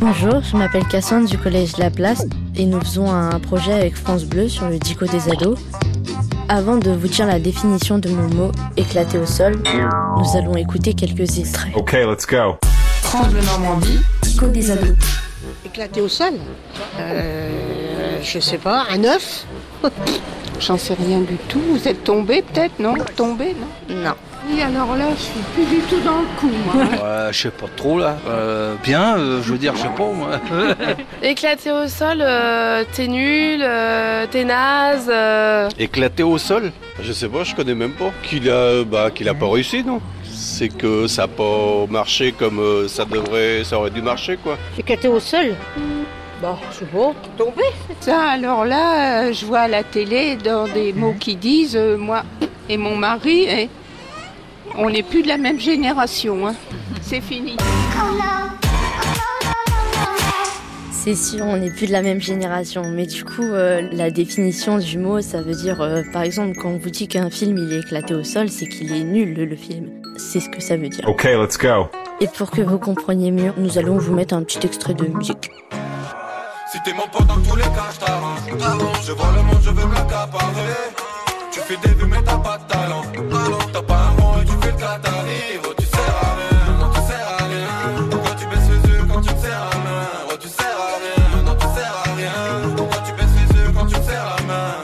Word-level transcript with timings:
Bonjour, 0.00 0.40
je 0.42 0.56
m'appelle 0.56 0.86
Cassandre 0.86 1.28
du 1.28 1.36
collège 1.36 1.76
La 1.76 1.90
Place 1.90 2.24
et 2.54 2.66
nous 2.66 2.80
faisons 2.80 3.10
un 3.10 3.40
projet 3.40 3.72
avec 3.72 3.96
France 3.96 4.24
Bleu 4.24 4.48
sur 4.48 4.68
le 4.68 4.78
dico 4.78 5.06
des 5.06 5.28
ados. 5.28 5.58
Avant 6.48 6.76
de 6.76 6.92
vous 6.92 7.08
dire 7.08 7.26
la 7.26 7.40
définition 7.40 7.98
de 7.98 8.08
mon 8.08 8.28
mot 8.32 8.52
éclaté 8.76 9.18
au 9.18 9.26
sol, 9.26 9.60
nous 10.16 10.36
allons 10.36 10.56
écouter 10.56 10.94
quelques 10.94 11.38
extraits. 11.38 11.72
Ok, 11.74 11.94
let's 11.94 12.26
go. 12.26 12.58
France 13.02 13.28
Bleu 13.30 13.42
Normandie, 13.42 13.98
dico 14.22 14.46
des 14.46 14.70
ados. 14.70 14.96
Éclaté 15.66 16.00
au 16.00 16.08
sol 16.08 16.34
euh, 17.00 18.18
Je 18.22 18.38
sais 18.38 18.58
pas, 18.58 18.86
un 18.90 19.02
œuf 19.02 19.46
J'en 20.60 20.76
sais 20.76 20.94
rien 20.94 21.20
du 21.20 21.36
tout. 21.48 21.60
Vous 21.70 21.86
êtes 21.86 22.02
tombé 22.04 22.42
peut-être, 22.42 22.78
non 22.80 22.94
Tombé, 23.16 23.54
non 23.88 23.94
Non. 23.96 24.14
Oui, 24.50 24.62
alors 24.62 24.96
là, 24.96 25.04
je 25.14 25.20
suis 25.22 25.40
plus 25.54 25.64
du 25.66 25.80
tout 25.82 26.00
dans 26.00 26.18
le 26.20 26.40
coup, 26.40 26.50
moi. 26.64 26.82
Ouais, 26.84 27.32
je 27.32 27.38
sais 27.42 27.50
pas 27.50 27.66
trop 27.76 27.98
là. 27.98 28.16
Euh, 28.26 28.74
bien, 28.82 29.18
euh, 29.18 29.42
je 29.42 29.52
veux 29.52 29.58
dire, 29.58 29.74
je 29.76 29.82
sais 29.82 29.88
pas 29.88 30.10
moi. 30.10 30.30
Éclaté 31.22 31.70
au 31.70 31.86
sol, 31.86 32.18
euh, 32.22 32.82
t'es 32.92 33.08
nul, 33.08 33.60
euh, 33.62 34.26
t'es 34.30 34.44
naze. 34.44 35.08
euh. 35.12 35.68
Éclaté 35.78 36.22
au 36.22 36.38
sol 36.38 36.72
Je 37.02 37.12
sais 37.12 37.28
pas, 37.28 37.44
je 37.44 37.54
connais 37.54 37.74
même 37.74 37.92
pas. 37.92 38.10
Qu'il 38.22 38.48
a, 38.50 38.84
bah, 38.84 39.10
qu'il 39.14 39.28
a 39.28 39.34
pas 39.34 39.50
réussi, 39.50 39.84
non 39.84 40.00
C'est 40.24 40.70
que 40.70 41.06
ça 41.08 41.24
a 41.24 41.28
pas 41.28 41.84
marché 41.90 42.32
comme 42.32 42.88
ça 42.88 43.04
devrait, 43.04 43.64
ça 43.64 43.78
aurait 43.78 43.90
dû 43.90 44.00
marcher, 44.00 44.38
quoi. 44.42 44.56
Éclaté 44.78 45.08
au 45.08 45.20
sol 45.20 45.54
Bah, 46.40 46.56
je 46.70 46.78
sais 46.78 46.84
pas. 46.84 47.12
Tombé 47.36 47.62
Ça, 48.00 48.20
alors 48.30 48.64
là, 48.64 49.24
euh, 49.24 49.32
je 49.32 49.44
vois 49.44 49.60
à 49.60 49.68
la 49.68 49.82
télé 49.82 50.36
dans 50.36 50.68
des 50.68 50.92
mots 50.92 51.14
qui 51.18 51.34
disent, 51.36 51.76
euh, 51.76 51.96
moi 51.96 52.22
et 52.68 52.76
mon 52.76 52.94
mari, 52.96 53.46
eh, 53.48 53.68
on 54.76 54.88
n'est 54.90 55.02
plus 55.02 55.22
de 55.22 55.28
la 55.28 55.36
même 55.38 55.58
génération. 55.58 56.46
hein. 56.46 56.54
C'est 57.02 57.20
fini. 57.20 57.56
C'est 60.92 61.14
sûr, 61.14 61.44
on 61.46 61.56
n'est 61.56 61.70
plus 61.70 61.86
de 61.86 61.92
la 61.92 62.02
même 62.02 62.20
génération, 62.20 62.82
mais 62.84 63.06
du 63.06 63.24
coup, 63.24 63.42
euh, 63.42 63.88
la 63.92 64.10
définition 64.10 64.76
du 64.78 64.98
mot, 64.98 65.20
ça 65.22 65.40
veut 65.40 65.54
dire, 65.54 65.80
euh, 65.80 66.02
par 66.12 66.22
exemple, 66.22 66.56
quand 66.60 66.68
on 66.68 66.76
vous 66.78 66.90
dit 66.90 67.08
qu'un 67.08 67.30
film 67.30 67.56
il 67.56 67.72
est 67.72 67.78
éclaté 67.80 68.14
au 68.14 68.24
sol, 68.24 68.48
c'est 68.50 68.66
qu'il 68.66 68.92
est 68.92 69.04
nul 69.04 69.32
le, 69.34 69.46
le 69.46 69.56
film. 69.56 69.88
C'est 70.18 70.40
ce 70.40 70.50
que 70.50 70.60
ça 70.60 70.76
veut 70.76 70.88
dire. 70.88 71.08
Ok, 71.08 71.24
let's 71.24 71.56
go. 71.56 71.86
Et 72.20 72.26
pour 72.26 72.50
que 72.50 72.60
vous 72.60 72.78
compreniez 72.78 73.30
mieux, 73.30 73.52
nous 73.56 73.78
allons 73.78 73.96
vous 73.96 74.12
mettre 74.12 74.34
un 74.34 74.42
petit 74.42 74.58
extrait 74.66 74.92
de 74.92 75.06
musique. 75.06 75.50
Si 76.70 76.78
t'es 76.82 76.92
mon 76.92 77.08
pote 77.08 77.26
dans 77.26 77.40
tous 77.40 77.56
les 77.56 77.62
cas, 77.62 77.88
je 77.92 77.98
t'arrange. 77.98 78.40
Je 79.02 79.12
vois 79.12 79.32
le 79.34 79.42
monde, 79.42 79.58
je 79.62 79.70
veux 79.70 79.86
me 79.86 79.94
l'accaparer. 79.94 80.92
Tu 81.50 81.60
fais 81.60 81.78
des 81.78 81.94
vues, 81.94 82.06
mais 82.06 82.22
t'as 82.22 82.36
pas 82.36 82.58
de 82.58 82.64
talent. 82.64 83.02
T'as 83.72 83.82
pas 83.82 83.94
un 83.94 84.20
rond 84.20 84.42
et 84.42 84.44
tu 84.44 84.52
fais 84.60 84.72
le 84.72 84.76
catarie. 84.76 85.60
Oh, 85.64 85.72
tu 85.78 85.86
sers 85.86 86.00
à 86.00 86.34
rien, 86.36 86.76
non, 86.78 86.90
tu 86.90 87.00
sers 87.00 87.26
à 87.26 87.44
rien. 87.44 88.08
Pourquoi 88.10 88.34
tu 88.34 88.46
baisses 88.48 88.68
les 88.68 88.90
yeux 88.90 89.06
quand 89.10 89.20
tu 89.22 89.34
me 89.34 89.40
serres 89.40 89.70
la 89.70 89.78
main? 89.78 90.08
Oh, 90.30 90.36
tu 90.38 90.48
sers 90.48 90.66
à 90.66 90.96
rien, 91.00 91.42
non, 91.42 91.54
tu 91.54 91.66
sers 91.74 91.94
à 91.96 92.14
rien. 92.16 92.76
Pourquoi 92.76 93.00
tu 93.00 93.12
baisses 93.12 93.36
les 93.40 93.56
yeux 93.58 93.72
quand 93.74 93.86
tu 93.86 93.96
me 93.96 94.02
serres 94.02 94.36
la 94.36 94.42
main? 94.44 94.74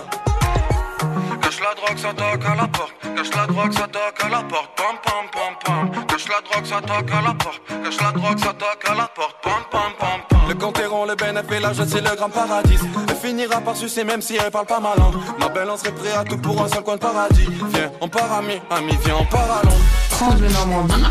Cache 1.43 1.61
la 1.61 1.75
drogue, 1.75 1.99
ça 1.99 2.15
toque 2.15 2.45
à 2.47 2.55
la 2.55 2.69
porte. 2.69 2.95
Cache 3.15 3.35
la 3.37 3.47
drogue, 3.47 3.73
ça 3.73 3.87
toque 3.89 4.25
à 4.25 4.29
la 4.31 4.43
porte. 4.43 4.71
Pam, 4.75 4.97
pam, 5.05 5.27
pam, 5.35 5.55
pam. 5.63 6.07
Cache 6.07 6.29
la 6.29 6.41
drogue, 6.41 6.65
ça 6.65 6.81
toque 6.81 7.13
à 7.13 7.21
la 7.21 7.35
porte. 7.35 7.61
Cache 7.85 8.01
la 8.01 8.13
drogue, 8.13 8.39
ça 8.39 8.55
toque 8.55 8.91
à 8.91 8.95
la 8.95 9.07
porte. 9.09 9.37
Pam, 9.43 9.63
pam, 9.71 9.93
pam. 9.99 10.14
Le 10.61 10.89
rond, 10.89 11.05
le 11.05 11.15
bénéfice, 11.15 11.61
là, 11.61 11.73
je 11.73 11.83
sais 11.85 12.01
le 12.01 12.17
grand 12.17 12.31
paradis. 12.31 12.79
Elle 13.09 13.17
finira 13.17 13.61
par 13.61 13.77
sucer 13.77 14.05
même 14.05 14.23
si 14.23 14.37
elle 14.37 14.51
parle 14.51 14.67
pas 14.67 14.81
ma 14.81 14.95
langue. 14.95 15.15
Ma 15.39 15.49
belle, 15.49 15.69
on 15.71 15.77
serait 15.77 15.93
prêt 15.93 16.13
à 16.13 16.25
tout 16.25 16.39
pour 16.39 16.63
un 16.63 16.69
seul 16.69 16.83
coin 16.83 16.95
de 16.95 17.01
paradis. 17.01 17.47
Viens, 17.73 17.91
on 18.01 18.09
part 18.09 18.33
ami, 18.33 18.61
ami, 18.71 18.93
viens, 19.05 19.17
on 19.21 19.27
part 19.27 19.61
à 19.61 19.63
Londres. 19.65 20.39
Bleu 20.39 20.49
Normandie, 20.49 21.05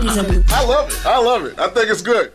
des 0.00 0.18
ados. 0.18 0.36
I 0.48 0.66
love 0.66 0.88
it. 0.88 0.98
I 1.04 1.24
love 1.24 1.46
it. 1.46 1.58
I 1.58 1.68
think 1.68 1.90
it's 1.90 2.02
good. 2.02 2.30